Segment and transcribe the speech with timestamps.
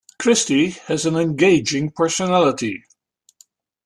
[0.17, 2.83] Christy has an engaging personality.